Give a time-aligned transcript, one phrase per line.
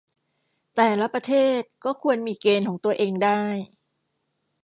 [0.75, 3.41] แต่ละประเทศก็ควรมีเกณฑ์ของตัวเองได้